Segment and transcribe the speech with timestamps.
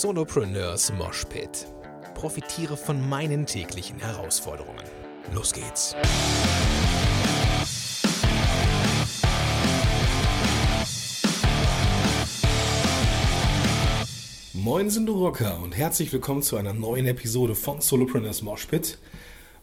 [0.00, 1.66] Solopreneurs Moshpit.
[2.14, 4.82] Profitiere von meinen täglichen Herausforderungen.
[5.34, 5.94] Los geht's.
[14.54, 18.96] Moin sind du Rocker und herzlich willkommen zu einer neuen Episode von Solopreneurs Moshpit.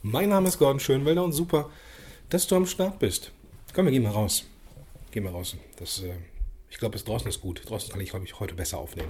[0.03, 1.71] Mein Name ist Gordon Schönwelder und super,
[2.29, 3.31] dass du am Start bist.
[3.73, 4.45] Komm, wir gehen mal raus.
[5.09, 5.55] Gehen wir raus.
[5.79, 6.13] Das, äh,
[6.69, 7.67] ich glaube, es draußen ist gut.
[7.67, 9.09] Draußen kann ich, glaube ich, heute besser aufnehmen.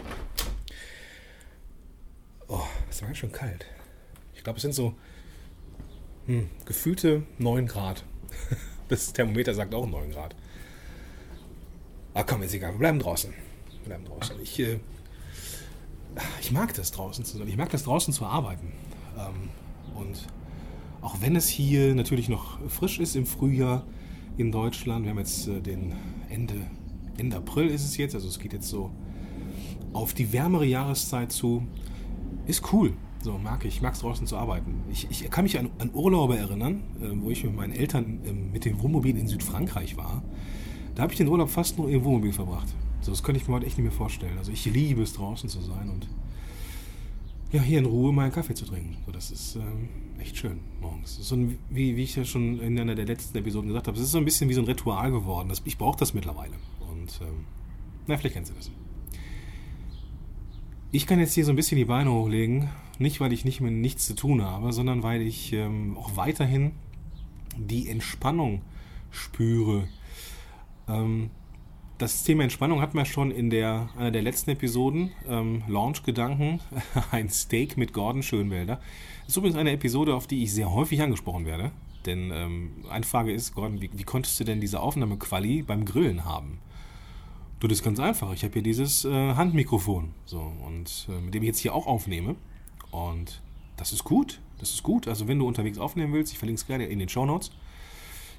[2.51, 3.67] Oh, es war ganz schön kalt.
[4.33, 4.95] Ich glaube, es sind so
[6.25, 8.03] hm, gefühlte 9 Grad.
[8.89, 10.35] Das Thermometer sagt auch 9 Grad.
[12.15, 12.71] Ah, komm, ist egal.
[12.71, 13.31] Wir bleiben draußen.
[13.31, 14.35] Wir bleiben draußen.
[14.41, 14.79] Ich, äh,
[16.41, 17.47] ich mag das draußen zu sein.
[17.47, 18.71] Ich mag das draußen zu arbeiten.
[19.15, 19.49] Ähm,
[19.93, 20.25] und
[21.01, 23.85] auch wenn es hier natürlich noch frisch ist im Frühjahr
[24.37, 25.93] in Deutschland, wir haben jetzt äh, den
[26.27, 26.55] Ende,
[27.17, 28.91] Ende April ist es jetzt, also es geht jetzt so
[29.93, 31.67] auf die wärmere Jahreszeit zu,
[32.49, 32.93] ist cool.
[33.21, 33.75] So, mag ich.
[33.75, 34.81] Ich mag es draußen zu arbeiten.
[34.91, 38.31] Ich, ich kann mich an, an Urlaube erinnern, äh, wo ich mit meinen Eltern äh,
[38.31, 40.23] mit dem Wohnmobil in Südfrankreich war.
[40.95, 42.67] Da habe ich den Urlaub fast nur im Wohnmobil verbracht.
[43.01, 44.37] So, das könnte ich mir heute echt nicht mehr vorstellen.
[44.37, 46.07] Also ich liebe es draußen zu sein und
[47.51, 48.97] ja, hier in Ruhe meinen Kaffee zu trinken.
[49.05, 51.17] So, das ist ähm, echt schön morgens.
[51.21, 54.03] So ein, wie, wie ich ja schon in einer der letzten Episoden gesagt habe, es
[54.03, 55.49] ist so ein bisschen wie so ein Ritual geworden.
[55.49, 56.53] Das, ich brauche das mittlerweile.
[56.79, 57.45] Und ähm,
[58.07, 58.71] na, vielleicht kennst du das.
[60.91, 63.69] Ich kann jetzt hier so ein bisschen die Beine hochlegen, nicht weil ich nicht mehr
[63.69, 66.71] nichts zu tun habe, sondern weil ich ähm, auch weiterhin
[67.55, 68.63] die Entspannung
[69.11, 69.87] spüre.
[70.87, 71.29] Ähm,
[71.99, 75.11] das Thema Entspannung hatten wir schon in der, einer der letzten Episoden.
[75.27, 76.59] Ähm, Launch-Gedanken,
[77.11, 78.77] ein Steak mit Gordon Schönwälder.
[79.21, 81.71] Das ist übrigens eine Episode, auf die ich sehr häufig angesprochen werde.
[82.07, 86.25] Denn ähm, eine Frage ist, Gordon, wie, wie konntest du denn diese Aufnahmequali beim Grillen
[86.25, 86.57] haben?
[87.59, 88.31] Du, das ist ganz einfach.
[88.33, 91.87] Ich habe hier dieses äh, Handmikrofon, so und äh, mit dem ich jetzt hier auch
[91.87, 92.35] aufnehme.
[92.91, 93.41] Und
[93.75, 94.39] das ist gut.
[94.59, 95.09] Das ist gut.
[95.09, 97.51] Also wenn du unterwegs aufnehmen willst, ich verlinke es gerne in den Show Notes.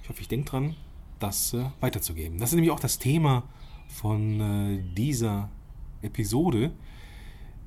[0.02, 0.74] Ich hoffe, ich denke dran,
[1.18, 2.38] das äh, weiterzugeben.
[2.38, 3.42] Das ist nämlich auch das Thema
[3.88, 5.50] von äh, dieser
[6.00, 6.72] Episode.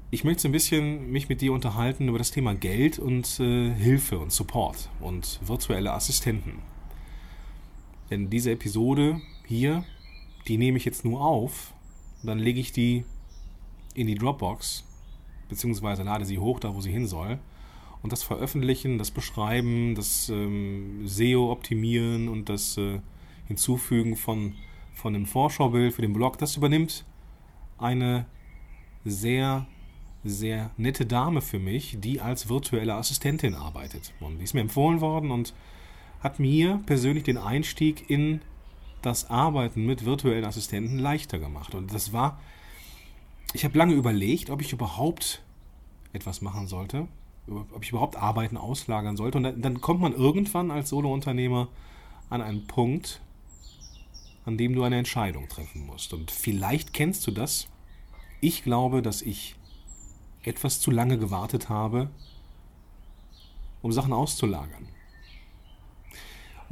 [0.09, 3.71] Ich möchte so ein bisschen mich mit dir unterhalten über das Thema Geld und äh,
[3.73, 6.59] Hilfe und Support und virtuelle Assistenten.
[8.09, 9.83] Denn diese Episode hier
[10.47, 11.73] die nehme ich jetzt nur auf,
[12.23, 13.05] dann lege ich die
[13.93, 14.85] in die Dropbox,
[15.49, 17.39] beziehungsweise lade sie hoch, da wo sie hin soll.
[18.01, 22.99] Und das Veröffentlichen, das Beschreiben, das ähm, SEO optimieren und das äh,
[23.47, 24.55] Hinzufügen von,
[24.93, 27.05] von einem Vorschaubild für den Blog, das übernimmt
[27.77, 28.25] eine
[29.05, 29.65] sehr,
[30.23, 34.13] sehr nette Dame für mich, die als virtuelle Assistentin arbeitet.
[34.19, 35.53] Und die ist mir empfohlen worden und
[36.21, 38.41] hat mir persönlich den Einstieg in
[39.05, 41.75] das Arbeiten mit virtuellen Assistenten leichter gemacht.
[41.75, 42.39] Und das war,
[43.53, 45.43] ich habe lange überlegt, ob ich überhaupt
[46.13, 47.07] etwas machen sollte,
[47.47, 49.37] ob ich überhaupt Arbeiten auslagern sollte.
[49.37, 51.67] Und dann, kommt man irgendwann als Solo-Unternehmer
[52.29, 53.21] an einen Punkt,
[54.45, 56.13] an dem du eine Entscheidung treffen musst.
[56.13, 57.67] Und vielleicht kennst du das.
[58.41, 59.55] Ich glaube, dass ich
[60.43, 62.09] etwas zu lange gewartet habe,
[63.81, 64.87] um Sachen auszulagern.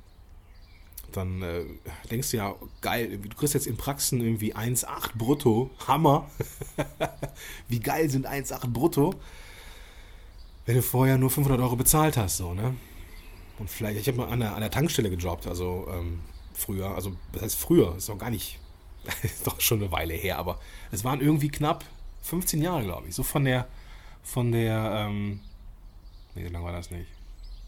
[1.17, 1.65] dann äh,
[2.11, 5.71] denkst du ja, geil, du kriegst jetzt in Praxen irgendwie 1,8 brutto.
[5.87, 6.31] Hammer.
[7.69, 9.15] Wie geil sind 1,8 brutto,
[10.67, 12.75] wenn du vorher nur 500 Euro bezahlt hast, so, ne?
[13.59, 16.21] Und vielleicht, ich habe mal an der, an der Tankstelle gejobbt, also ähm,
[16.55, 18.59] früher, also das heißt früher, ist doch gar nicht,
[19.23, 20.59] ist doch schon eine Weile her, aber
[20.91, 21.85] es waren irgendwie knapp
[22.23, 23.69] 15 Jahre, glaube ich, so von der,
[24.23, 25.41] von der, ähm,
[26.35, 27.20] nee, so lange war das nicht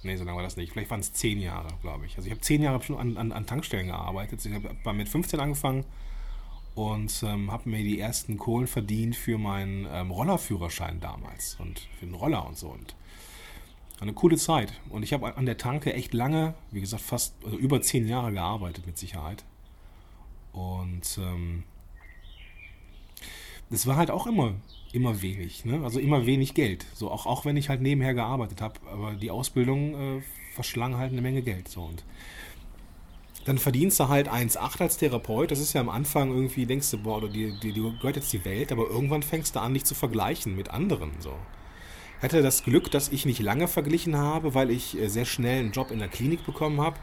[0.02, 0.72] Nee, so lange war das nicht.
[0.72, 2.16] Vielleicht waren es zehn Jahre, glaube ich.
[2.16, 4.44] Also ich habe zehn Jahre schon an, an, an Tankstellen gearbeitet.
[4.44, 5.84] Ich habe mit 15 angefangen
[6.74, 12.06] und ähm, habe mir die ersten Kohlen verdient für meinen ähm, Rollerführerschein damals und für
[12.06, 12.68] den Roller und so.
[12.68, 12.96] Und
[14.00, 14.72] eine coole Zeit.
[14.88, 18.32] Und ich habe an der Tanke echt lange, wie gesagt, fast also über zehn Jahre
[18.32, 19.44] gearbeitet mit Sicherheit.
[20.52, 21.62] Und ähm,
[23.70, 24.54] das war halt auch immer
[24.92, 25.80] immer wenig, ne?
[25.82, 26.86] Also immer wenig Geld.
[26.94, 30.22] So auch, auch wenn ich halt nebenher gearbeitet habe, aber die Ausbildung äh,
[30.54, 31.68] verschlang halt eine Menge Geld.
[31.68, 32.04] So und
[33.44, 35.50] dann verdienst du halt 1,8 als Therapeut.
[35.50, 38.44] Das ist ja am Anfang irgendwie, denkst du, boah, dir, dir, dir gehört jetzt die
[38.44, 41.10] Welt, aber irgendwann fängst du an, dich zu vergleichen mit anderen.
[41.18, 41.34] So.
[42.18, 45.58] Ich hatte das Glück, dass ich nicht lange verglichen habe, weil ich äh, sehr schnell
[45.58, 46.98] einen Job in der Klinik bekommen habe.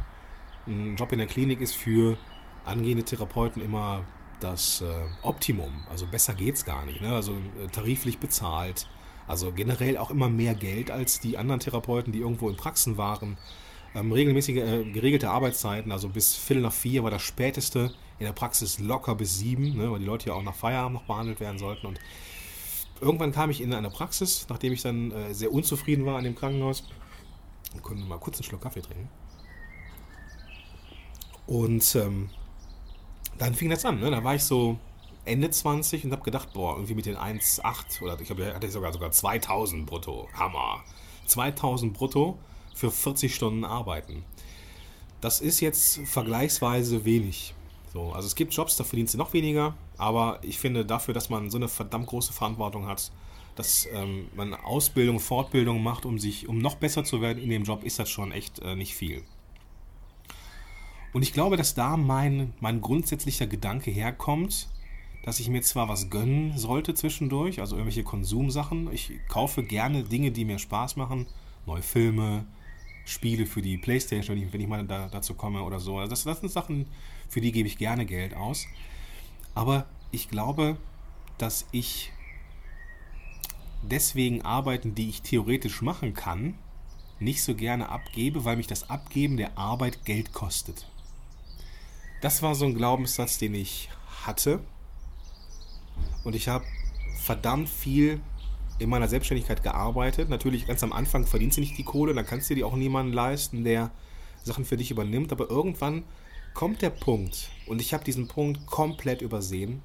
[0.66, 2.18] Ein Job in der Klinik ist für
[2.66, 4.06] angehende Therapeuten immer
[4.40, 4.86] das äh,
[5.22, 5.72] Optimum.
[5.90, 7.02] Also besser geht es gar nicht.
[7.02, 7.14] Ne?
[7.14, 8.88] Also äh, tariflich bezahlt.
[9.28, 13.38] Also generell auch immer mehr Geld als die anderen Therapeuten, die irgendwo in Praxen waren.
[13.96, 17.92] Ähm, regelmäßige, äh, geregelte Arbeitszeiten, also bis Viertel nach vier war das späteste.
[18.20, 19.92] In der Praxis locker bis sieben, ne?
[19.92, 21.88] weil die Leute ja auch nach Feierabend noch behandelt werden sollten.
[21.88, 22.00] Und
[23.02, 26.36] irgendwann kam ich in eine Praxis, nachdem ich dann äh, sehr unzufrieden war an dem
[26.36, 26.84] Krankenhaus.
[27.74, 29.10] Wir können mal kurz einen Schluck Kaffee trinken.
[31.48, 32.30] Und ähm,
[33.40, 34.00] dann fing das an.
[34.00, 34.12] Ne?
[34.12, 34.78] Da war ich so
[35.26, 38.94] Ende 20 und habe gedacht, boah, irgendwie mit den 1,8 oder ich habe hatte sogar
[38.94, 40.28] sogar 2000 brutto.
[40.34, 40.84] Hammer.
[41.26, 42.38] 2000 brutto
[42.76, 44.24] für 40 Stunden arbeiten.
[45.22, 47.54] Das ist jetzt vergleichsweise wenig.
[47.94, 51.30] So, also es gibt Jobs, da verdienst du noch weniger, aber ich finde dafür, dass
[51.30, 53.12] man so eine verdammt große Verantwortung hat,
[53.56, 57.64] dass ähm, man Ausbildung, Fortbildung macht, um sich, um noch besser zu werden in dem
[57.64, 59.24] Job, ist das schon echt äh, nicht viel.
[61.14, 64.68] Und ich glaube, dass da mein, mein grundsätzlicher Gedanke herkommt,
[65.24, 68.92] dass ich mir zwar was gönnen sollte zwischendurch, also irgendwelche Konsumsachen.
[68.94, 71.28] Ich kaufe gerne Dinge, die mir Spaß machen.
[71.66, 72.46] Neue Filme,
[73.06, 75.98] Spiele für die Playstation, wenn ich, mal da, dazu komme oder so.
[75.98, 76.86] Also das, das sind Sachen,
[77.28, 78.66] für die gebe ich gerne Geld aus.
[79.56, 80.78] Aber ich glaube,
[81.38, 82.12] dass ich
[83.82, 86.56] deswegen Arbeiten, die ich theoretisch machen kann,
[87.20, 90.88] nicht so gerne abgebe, weil mich das Abgeben der Arbeit Geld kostet.
[92.22, 93.90] Das war so ein Glaubenssatz, den ich
[94.26, 94.60] hatte.
[96.24, 96.66] Und ich habe
[97.18, 98.20] verdammt viel
[98.80, 100.30] in meiner Selbstständigkeit gearbeitet.
[100.30, 103.14] Natürlich ganz am Anfang verdienst du nicht die Kohle, dann kannst du dir auch niemanden
[103.14, 103.92] leisten, der
[104.44, 105.32] Sachen für dich übernimmt.
[105.32, 106.04] Aber irgendwann
[106.54, 109.82] kommt der Punkt, und ich habe diesen Punkt komplett übersehen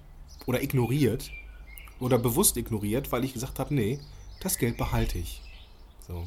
[0.47, 1.31] oder ignoriert
[2.01, 4.01] oder bewusst ignoriert, weil ich gesagt habe, nee,
[4.41, 5.43] das Geld behalte ich.
[6.07, 6.25] So.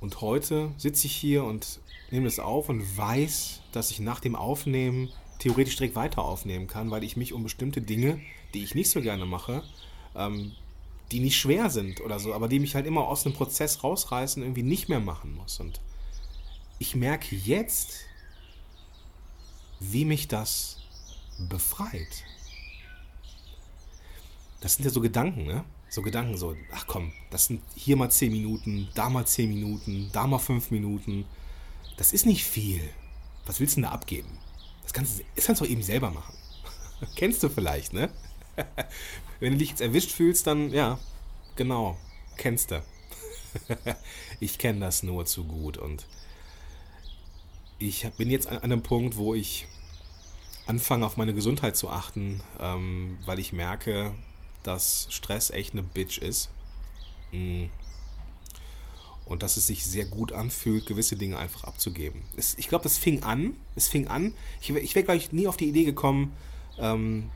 [0.00, 1.80] Und heute sitze ich hier und
[2.10, 6.90] nehme es auf und weiß, dass ich nach dem Aufnehmen theoretisch direkt weiter aufnehmen kann,
[6.90, 8.20] weil ich mich um bestimmte Dinge,
[8.54, 9.62] die ich nicht so gerne mache,
[10.14, 10.52] ähm,
[11.12, 14.42] die nicht schwer sind oder so, aber die mich halt immer aus einem Prozess rausreißen,
[14.42, 15.60] irgendwie nicht mehr machen muss.
[15.60, 15.80] Und
[16.78, 18.04] ich merke jetzt,
[19.80, 20.78] wie mich das
[21.38, 22.24] befreit.
[24.60, 25.64] Das sind ja so Gedanken, ne?
[25.90, 30.08] So Gedanken, so, ach komm, das sind hier mal 10 Minuten, da mal 10 Minuten,
[30.12, 31.26] da mal 5 Minuten
[32.00, 32.80] das ist nicht viel.
[33.44, 34.38] Was willst du denn da abgeben?
[34.84, 36.34] Das kannst, das kannst du eben selber machen.
[37.14, 38.08] Kennst du vielleicht, ne?
[39.38, 40.98] Wenn du dich jetzt erwischt fühlst, dann, ja,
[41.56, 41.98] genau,
[42.38, 42.82] kennst du.
[44.40, 46.06] ich kenne das nur zu gut und
[47.78, 49.66] ich bin jetzt an einem Punkt, wo ich
[50.66, 54.14] anfange, auf meine Gesundheit zu achten, ähm, weil ich merke,
[54.62, 56.50] dass Stress echt eine Bitch ist.
[57.32, 57.66] Mm
[59.30, 62.22] und dass es sich sehr gut anfühlt, gewisse Dinge einfach abzugeben.
[62.36, 63.54] Es, ich glaube, das fing an.
[63.76, 64.34] Es fing an.
[64.60, 66.34] Ich, ich wäre, glaube ich, nie auf die Idee gekommen,
[66.78, 67.30] ähm,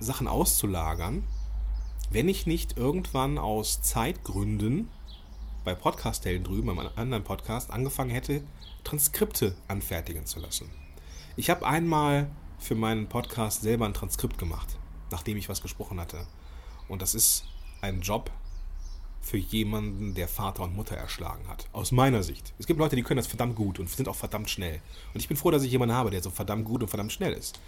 [0.00, 1.22] Sachen auszulagern,
[2.10, 4.88] wenn ich nicht irgendwann aus Zeitgründen
[5.64, 8.42] bei Podcast-Helden drüben, beim anderen Podcast, angefangen hätte,
[8.82, 10.68] Transkripte anfertigen zu lassen.
[11.36, 12.28] Ich habe einmal
[12.58, 14.78] für meinen Podcast selber ein Transkript gemacht,
[15.12, 16.26] nachdem ich was gesprochen hatte.
[16.88, 17.44] Und das ist
[17.80, 18.30] ein Job,
[19.26, 21.66] für jemanden, der Vater und Mutter erschlagen hat.
[21.72, 22.54] Aus meiner Sicht.
[22.60, 24.80] Es gibt Leute, die können das verdammt gut und sind auch verdammt schnell.
[25.12, 27.32] Und ich bin froh, dass ich jemanden habe, der so verdammt gut und verdammt schnell
[27.32, 27.58] ist.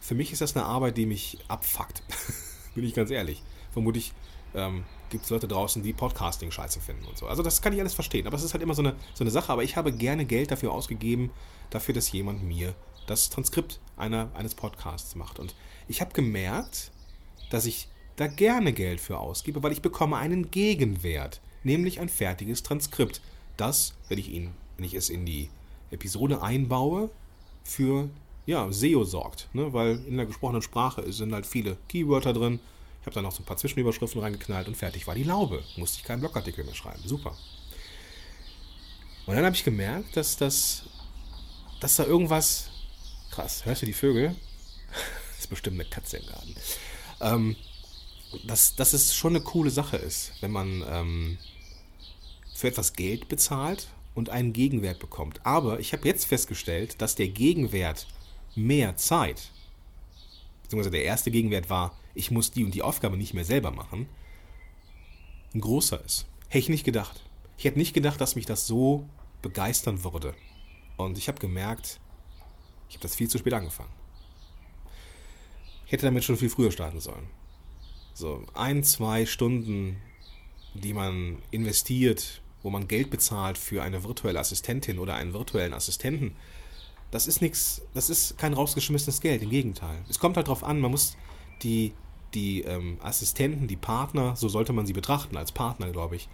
[0.00, 2.02] für mich ist das eine Arbeit, die mich abfuckt.
[2.74, 3.42] Bin ich ganz ehrlich.
[3.72, 4.12] Vermutlich
[4.54, 7.26] ähm, gibt es Leute draußen, die Podcasting scheiße finden und so.
[7.26, 8.26] Also das kann ich alles verstehen.
[8.26, 9.52] Aber es ist halt immer so eine, so eine Sache.
[9.52, 11.30] Aber ich habe gerne Geld dafür ausgegeben,
[11.70, 12.74] dafür, dass jemand mir
[13.06, 15.38] das Transkript einer, eines Podcasts macht.
[15.38, 15.54] Und
[15.88, 16.90] ich habe gemerkt,
[17.50, 17.88] dass ich
[18.18, 23.20] da gerne Geld für ausgebe, weil ich bekomme einen Gegenwert, nämlich ein fertiges Transkript,
[23.56, 25.48] das, wenn ich ihn, wenn ich es in die
[25.90, 27.10] Episode einbaue,
[27.64, 28.10] für
[28.46, 29.72] ja, SEO sorgt, ne?
[29.72, 32.60] weil in der gesprochenen Sprache sind halt viele Keywörter drin.
[33.00, 35.62] Ich habe da noch so ein paar Zwischenüberschriften reingeknallt und fertig war die Laube.
[35.76, 37.02] Musste ich keinen Blogartikel mehr schreiben.
[37.04, 37.36] Super.
[39.26, 40.84] Und dann habe ich gemerkt, dass das,
[41.80, 42.70] dass da irgendwas
[43.30, 43.64] krass.
[43.64, 44.34] Hörst du die Vögel?
[45.30, 46.54] das ist bestimmt eine Katze im Garten.
[47.20, 47.56] Ähm,
[48.46, 51.38] dass, dass es schon eine coole Sache ist, wenn man ähm,
[52.54, 55.44] für etwas Geld bezahlt und einen Gegenwert bekommt.
[55.46, 58.06] Aber ich habe jetzt festgestellt, dass der Gegenwert
[58.54, 59.50] mehr Zeit,
[60.62, 64.08] beziehungsweise der erste Gegenwert war, ich muss die und die Aufgabe nicht mehr selber machen,
[65.54, 66.26] ein großer ist.
[66.48, 67.22] Hätte ich nicht gedacht.
[67.56, 69.08] Ich hätte nicht gedacht, dass mich das so
[69.40, 70.34] begeistern würde.
[70.96, 72.00] Und ich habe gemerkt,
[72.88, 73.92] ich habe das viel zu spät angefangen.
[75.86, 77.28] Ich hätte damit schon viel früher starten sollen.
[78.18, 79.96] So ein, zwei Stunden,
[80.74, 86.34] die man investiert, wo man Geld bezahlt für eine virtuelle Assistentin oder einen virtuellen Assistenten,
[87.12, 90.04] das ist nichts, das ist kein rausgeschmissenes Geld, im Gegenteil.
[90.08, 91.16] Es kommt halt darauf an, man muss
[91.62, 91.92] die,
[92.34, 96.28] die ähm, Assistenten, die Partner, so sollte man sie betrachten, als Partner, glaube ich,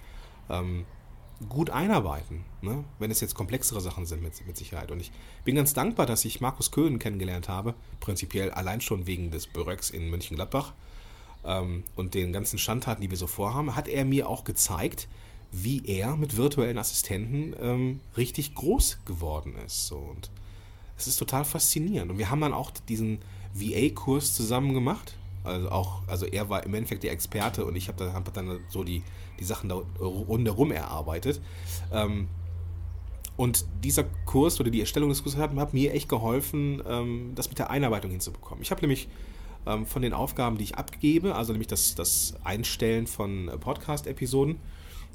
[0.48, 0.86] ähm,
[1.50, 2.82] gut einarbeiten, ne?
[2.98, 4.90] wenn es jetzt komplexere Sachen sind mit, mit Sicherheit.
[4.90, 5.12] Und ich
[5.44, 9.90] bin ganz dankbar, dass ich Markus Köhn kennengelernt habe, prinzipiell allein schon wegen des Böreks
[9.90, 10.72] in Mönchengladbach
[11.44, 15.08] ähm, und den ganzen Schandtaten, die wir so vorhaben, hat er mir auch gezeigt,
[15.52, 19.86] wie er mit virtuellen Assistenten ähm, richtig groß geworden ist.
[19.86, 19.96] So.
[19.96, 20.30] Und
[20.96, 22.10] es ist total faszinierend.
[22.10, 23.18] Und wir haben dann auch diesen
[23.54, 25.16] VA-Kurs zusammen gemacht.
[25.44, 28.60] Also auch, also er war im Endeffekt der Experte und ich habe dann, hab dann
[28.68, 29.02] so die,
[29.38, 31.40] die Sachen da rundherum erarbeitet.
[31.92, 32.28] Ähm,
[33.36, 37.48] und dieser Kurs oder die Erstellung des Kurses hat, hat mir echt geholfen, ähm, das
[37.48, 38.62] mit der Einarbeitung hinzubekommen.
[38.62, 39.08] Ich habe nämlich
[39.66, 44.58] ähm, von den Aufgaben, die ich abgebe, also nämlich das, das Einstellen von Podcast-Episoden,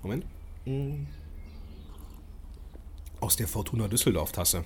[0.04, 0.26] Moment,
[0.66, 1.08] hm.
[3.20, 4.64] aus der Fortuna Düsseldorf-Tasse.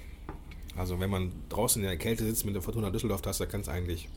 [0.75, 4.09] Also wenn man draußen in der Kälte sitzt mit der Fortuna Düsseldorf-Tasse, kann es eigentlich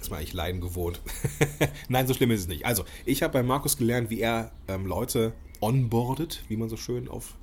[0.00, 1.00] ist man eigentlich leiden gewohnt.
[1.88, 2.66] Nein, so schlimm ist es nicht.
[2.66, 7.08] Also, ich habe bei Markus gelernt, wie er ähm, Leute onboardet, wie man so schön
[7.08, 7.34] auf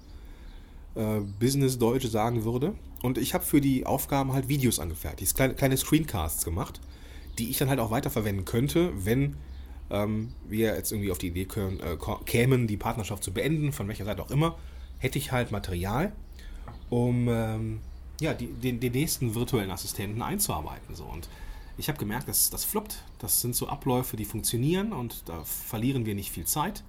[0.96, 2.76] äh, Business-Deutsch sagen würde.
[3.02, 6.80] Und ich habe für die Aufgaben halt Videos angefertigt, kleine, kleine Screencasts gemacht,
[7.38, 9.36] die ich dann halt auch weiterverwenden könnte, wenn
[9.90, 13.88] ähm, wir jetzt irgendwie auf die Idee können, äh, kämen, die Partnerschaft zu beenden, von
[13.88, 14.58] welcher Seite auch immer,
[15.00, 16.14] hätte ich halt Material,
[16.90, 17.82] um ähm,
[18.20, 20.96] ja, die, den, den nächsten virtuellen Assistenten einzuarbeiten.
[20.96, 21.04] So.
[21.04, 21.28] Und
[21.78, 23.04] ich habe gemerkt, dass das fluppt.
[23.20, 26.84] Das sind so Abläufe, die funktionieren und da verlieren wir nicht viel Zeit.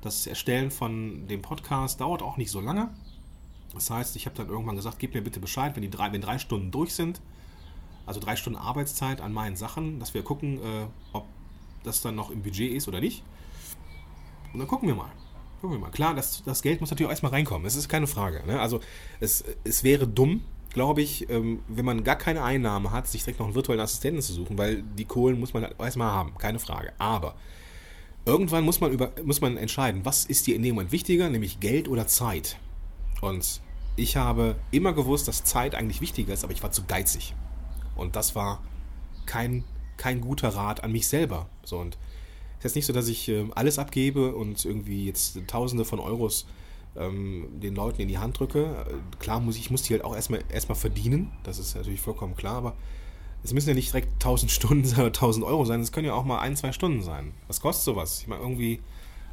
[0.00, 2.88] Das Erstellen von dem Podcast dauert auch nicht so lange.
[3.74, 6.20] Das heißt, ich habe dann irgendwann gesagt, gib mir bitte Bescheid, wenn die drei, wenn
[6.20, 7.20] drei Stunden durch sind,
[8.06, 11.26] also drei Stunden Arbeitszeit an meinen Sachen, dass wir gucken, äh, ob
[11.84, 13.22] das dann noch im Budget ist oder nicht.
[14.52, 15.10] Und dann gucken wir mal.
[15.60, 15.90] Gucken wir mal.
[15.90, 17.64] Klar, das, das Geld muss natürlich auch erstmal reinkommen.
[17.64, 18.42] Das ist keine Frage.
[18.46, 18.60] Ne?
[18.60, 18.80] Also
[19.20, 23.38] es, es wäre dumm, glaube ich, ähm, wenn man gar keine Einnahmen hat, sich direkt
[23.38, 26.58] noch einen virtuellen Assistenten zu suchen, weil die Kohlen muss man halt erstmal haben, keine
[26.58, 26.92] Frage.
[26.98, 27.34] Aber
[28.24, 31.60] irgendwann muss man, über, muss man entscheiden, was ist dir in dem Moment wichtiger, nämlich
[31.60, 32.58] Geld oder Zeit.
[33.20, 33.60] Und
[33.96, 37.34] ich habe immer gewusst, dass Zeit eigentlich wichtiger ist, aber ich war zu geizig.
[37.96, 38.62] Und das war
[39.26, 39.64] kein,
[39.96, 41.46] kein guter Rat an mich selber.
[41.64, 41.98] So, und
[42.58, 46.00] es ist jetzt nicht so, dass ich äh, alles abgebe und irgendwie jetzt Tausende von
[46.00, 46.46] Euros
[46.96, 48.86] ähm, den Leuten in die Hand drücke.
[49.18, 52.56] Klar muss ich muss die halt auch erstmal, erstmal verdienen, das ist natürlich vollkommen klar,
[52.56, 52.74] aber
[53.42, 56.24] es müssen ja nicht direkt 1000 Stunden oder 1000 Euro sein, es können ja auch
[56.24, 57.32] mal ein, zwei Stunden sein.
[57.48, 58.20] Was kostet sowas?
[58.20, 58.80] Ich meine, irgendwie,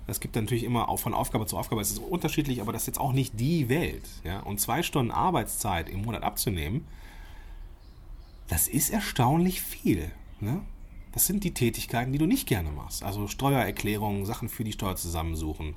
[0.07, 2.87] es gibt natürlich immer auch von Aufgabe zu Aufgabe, es ist unterschiedlich, aber das ist
[2.87, 4.07] jetzt auch nicht die Welt.
[4.23, 4.39] Ja?
[4.39, 6.87] Und zwei Stunden Arbeitszeit im Monat abzunehmen,
[8.49, 10.11] das ist erstaunlich viel.
[10.41, 10.61] Ne?
[11.13, 13.03] Das sind die Tätigkeiten, die du nicht gerne machst.
[13.03, 15.75] Also Steuererklärungen, Sachen für die Steuer zusammensuchen,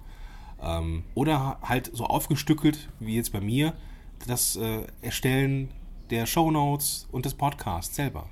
[0.60, 3.74] ähm, oder halt so aufgestückelt, wie jetzt bei mir,
[4.26, 5.70] das äh, Erstellen
[6.10, 8.28] der Shownotes und des Podcasts selber.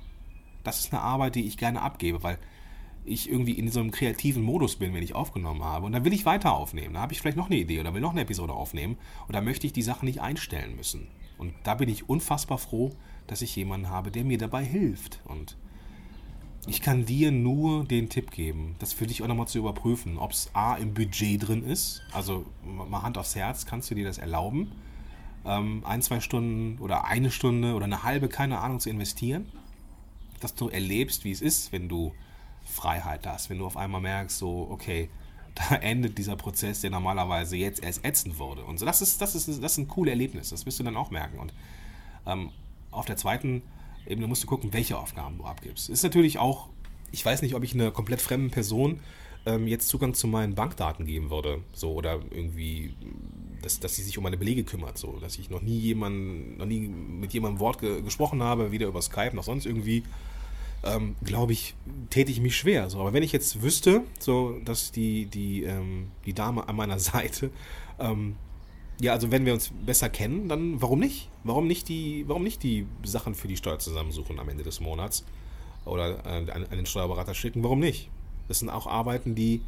[0.63, 2.37] Das ist eine Arbeit, die ich gerne abgebe, weil
[3.03, 5.87] ich irgendwie in so einem kreativen Modus bin, wenn ich aufgenommen habe.
[5.87, 6.93] Und dann will ich weiter aufnehmen.
[6.93, 8.97] Da habe ich vielleicht noch eine Idee oder will noch eine Episode aufnehmen.
[9.27, 11.07] Und da möchte ich die Sachen nicht einstellen müssen.
[11.41, 12.91] Und da bin ich unfassbar froh,
[13.27, 15.19] dass ich jemanden habe, der mir dabei hilft.
[15.25, 15.57] Und
[16.67, 20.31] ich kann dir nur den Tipp geben, das für dich auch nochmal zu überprüfen, ob
[20.31, 24.19] es A im Budget drin ist, also mal Hand aufs Herz, kannst du dir das
[24.19, 24.71] erlauben,
[25.43, 29.47] ähm, ein, zwei Stunden oder eine Stunde oder eine halbe, keine Ahnung, zu investieren?
[30.41, 32.13] dass du erlebst, wie es ist, wenn du
[32.65, 35.09] Freiheit hast, wenn du auf einmal merkst, so, okay,
[35.55, 38.63] da endet dieser Prozess, der normalerweise jetzt erst ätzen würde.
[38.63, 40.97] Und so, das ist, das ist, das ist ein cooles Erlebnis, das wirst du dann
[40.97, 41.39] auch merken.
[41.39, 41.53] Und
[42.25, 42.49] ähm,
[42.91, 43.61] auf der zweiten
[44.07, 45.89] Ebene musst du gucken, welche Aufgaben du abgibst.
[45.89, 46.69] Ist natürlich auch,
[47.11, 48.99] ich weiß nicht, ob ich einer komplett fremden Person
[49.45, 51.59] ähm, jetzt Zugang zu meinen Bankdaten geben würde.
[51.73, 52.93] So, oder irgendwie,
[53.61, 54.97] dass, dass sie sich um meine Belege kümmert.
[54.97, 58.87] So, dass ich noch nie jemanden, noch nie mit jemandem Wort ge gesprochen habe, weder
[58.87, 60.03] über Skype noch sonst irgendwie.
[60.83, 61.75] Ähm, glaube ich,
[62.09, 62.89] täte ich mich schwer.
[62.89, 66.99] So, aber wenn ich jetzt wüsste, so, dass die, die, ähm, die Dame an meiner
[66.99, 67.51] Seite,
[67.99, 68.35] ähm,
[68.99, 71.29] ja, also wenn wir uns besser kennen, dann warum nicht?
[71.43, 75.25] Warum nicht die, warum nicht die Sachen für die Steuer zusammensuchen am Ende des Monats?
[75.85, 77.63] Oder äh, an, an den Steuerberater schicken?
[77.63, 78.09] Warum nicht?
[78.47, 79.61] Das sind auch Arbeiten, die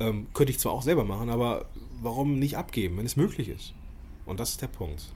[0.00, 1.66] ähm, könnte ich zwar auch selber machen, aber
[2.02, 3.74] warum nicht abgeben, wenn es möglich ist?
[4.26, 5.12] Und das ist der Punkt.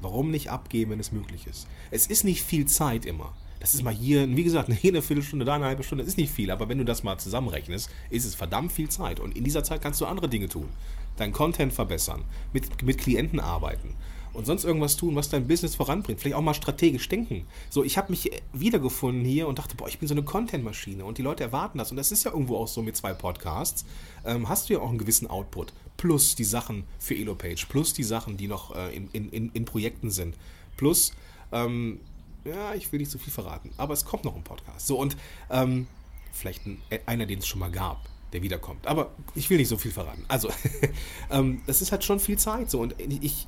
[0.00, 1.66] Warum nicht abgeben, wenn es möglich ist?
[1.90, 3.34] Es ist nicht viel Zeit immer.
[3.64, 6.30] Das ist mal hier, wie gesagt, eine Viertelstunde, da eine halbe Stunde, das ist nicht
[6.30, 9.20] viel, aber wenn du das mal zusammenrechnest, ist es verdammt viel Zeit.
[9.20, 10.68] Und in dieser Zeit kannst du andere Dinge tun.
[11.16, 13.94] Dein Content verbessern, mit, mit Klienten arbeiten,
[14.34, 16.20] und sonst irgendwas tun, was dein Business voranbringt.
[16.20, 17.46] Vielleicht auch mal strategisch denken.
[17.70, 21.16] So, ich habe mich wiedergefunden hier und dachte, boah, ich bin so eine Content-Maschine und
[21.16, 21.90] die Leute erwarten das.
[21.90, 23.86] Und das ist ja irgendwo auch so mit zwei Podcasts.
[24.26, 25.72] Ähm, hast du ja auch einen gewissen Output.
[25.96, 30.10] Plus die Sachen für Elopage, plus die Sachen, die noch äh, in, in, in Projekten
[30.10, 30.34] sind.
[30.76, 31.12] Plus,
[31.52, 32.00] ähm,
[32.44, 34.86] ja, ich will nicht zu viel verraten, aber es kommt noch ein Podcast.
[34.86, 35.16] So, und
[35.50, 35.86] ähm,
[36.32, 38.86] vielleicht ein, einer, den es schon mal gab der wiederkommt.
[38.86, 40.24] Aber ich will nicht so viel verraten.
[40.28, 40.50] Also,
[41.30, 42.80] ähm, das ist halt schon viel Zeit so.
[42.80, 43.46] Und ich,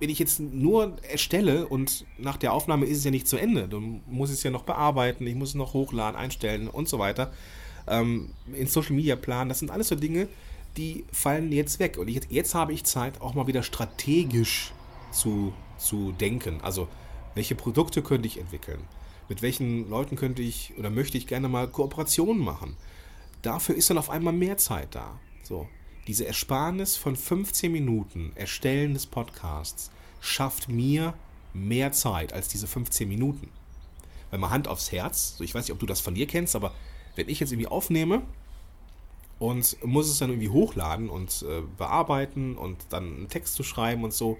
[0.00, 3.68] wenn ich jetzt nur erstelle und nach der Aufnahme ist es ja nicht zu Ende,
[3.68, 6.98] dann muss ich es ja noch bearbeiten, ich muss es noch hochladen, einstellen und so
[6.98, 7.32] weiter.
[7.86, 10.26] Ähm, in Social Media planen, das sind alles so Dinge,
[10.78, 11.98] die fallen jetzt weg.
[11.98, 14.72] Und ich, jetzt habe ich Zeit, auch mal wieder strategisch
[15.12, 16.60] zu, zu denken.
[16.62, 16.88] Also,
[17.34, 18.80] welche Produkte könnte ich entwickeln?
[19.28, 22.76] Mit welchen Leuten könnte ich oder möchte ich gerne mal Kooperationen machen?
[23.42, 25.18] Dafür ist dann auf einmal mehr Zeit da.
[25.42, 25.68] So,
[26.06, 31.14] diese Ersparnis von 15 Minuten Erstellen des Podcasts schafft mir
[31.52, 33.48] mehr Zeit als diese 15 Minuten.
[34.30, 36.56] Wenn man Hand aufs Herz, so ich weiß nicht, ob du das von dir kennst,
[36.56, 36.74] aber
[37.16, 38.22] wenn ich jetzt irgendwie aufnehme
[39.38, 44.04] und muss es dann irgendwie hochladen und äh, bearbeiten und dann einen Text zu schreiben
[44.04, 44.38] und so,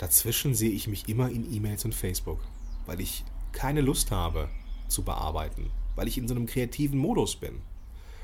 [0.00, 2.40] dazwischen sehe ich mich immer in E-Mails und Facebook,
[2.86, 4.48] weil ich keine Lust habe
[4.88, 7.60] zu bearbeiten, weil ich in so einem kreativen Modus bin.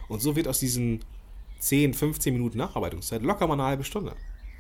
[0.09, 1.01] Und so wird aus diesen
[1.59, 4.13] 10, 15 Minuten Nacharbeitungszeit, locker mal eine halbe Stunde.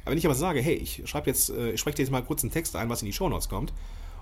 [0.03, 2.23] Aber wenn ich aber sage, hey, ich schreibe jetzt, äh, ich spreche dir jetzt mal
[2.23, 3.73] kurz einen Text ein, was in die Shownotes kommt,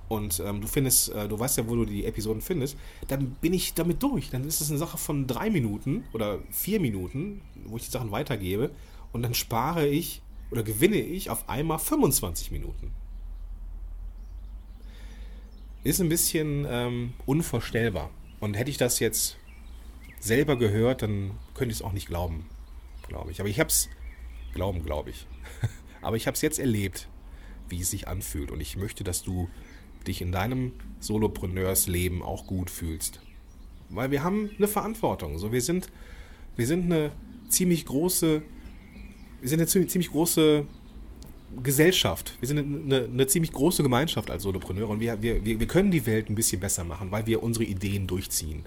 [0.09, 2.77] und ähm, du findest, äh, du weißt ja, wo du die Episoden findest,
[3.09, 4.29] dann bin ich damit durch.
[4.31, 8.11] Dann ist es eine Sache von drei Minuten oder vier Minuten, wo ich die Sachen
[8.11, 8.71] weitergebe,
[9.13, 12.93] und dann spare ich oder gewinne ich auf einmal 25 Minuten.
[15.83, 18.11] Ist ein bisschen ähm, unvorstellbar.
[18.41, 19.37] Und hätte ich das jetzt
[20.19, 22.47] selber gehört, dann könnte ich es auch nicht glauben
[23.09, 23.41] glaube ich.
[23.41, 23.89] Aber ich habe es,
[24.53, 25.27] glauben, glaube ich.
[26.03, 27.09] Aber ich habe es jetzt erlebt,
[27.69, 28.51] wie es sich anfühlt.
[28.51, 29.49] Und ich möchte, dass du
[30.07, 33.21] dich in deinem Solopreneurs-Leben auch gut fühlst.
[33.89, 35.39] Weil wir haben eine Verantwortung.
[35.39, 35.91] So, wir sind,
[36.57, 37.13] wir sind eine
[37.49, 38.43] ziemlich große,
[39.45, 40.65] wir sind eine ziemlich große
[41.63, 42.35] Gesellschaft.
[42.41, 46.07] Wir sind eine, eine, ziemlich große Gemeinschaft als Solopreneure und wir, wir, wir können die
[46.07, 48.65] Welt ein bisschen besser machen, weil wir unsere Ideen durchziehen.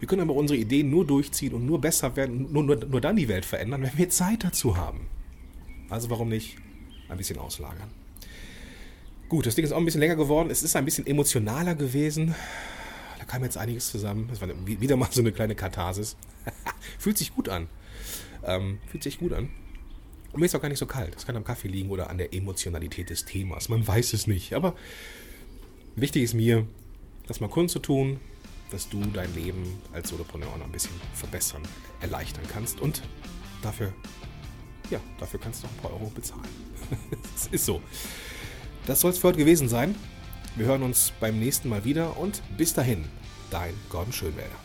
[0.00, 3.14] Wir können aber unsere Ideen nur durchziehen und nur besser werden, nur, nur, nur dann
[3.14, 5.06] die Welt verändern, wenn wir Zeit dazu haben.
[5.90, 6.56] Also warum nicht
[7.08, 7.88] ein bisschen auslagern?
[9.28, 10.50] Gut, das Ding ist auch ein bisschen länger geworden.
[10.50, 12.34] Es ist ein bisschen emotionaler gewesen.
[13.20, 14.26] Da kam jetzt einiges zusammen.
[14.28, 16.16] Das war wieder mal so eine kleine Katharsis.
[16.98, 17.68] fühlt sich gut an.
[18.44, 19.50] Ähm, fühlt sich gut an.
[20.36, 21.16] Und mir ist auch gar nicht so kalt.
[21.16, 23.70] Es kann am Kaffee liegen oder an der Emotionalität des Themas.
[23.70, 24.52] Man weiß es nicht.
[24.52, 24.74] Aber
[25.94, 26.66] wichtig ist mir,
[27.26, 28.20] das mal kundzutun,
[28.70, 31.62] dass du dein Leben als Solopreneur noch ein bisschen verbessern,
[32.02, 32.82] erleichtern kannst.
[32.82, 33.00] Und
[33.62, 33.94] dafür,
[34.90, 36.44] ja, dafür kannst du auch ein paar Euro bezahlen.
[37.32, 37.80] das ist so.
[38.84, 39.94] Das soll es für heute gewesen sein.
[40.54, 43.06] Wir hören uns beim nächsten Mal wieder und bis dahin,
[43.50, 44.56] dein Gordon Schönwälder.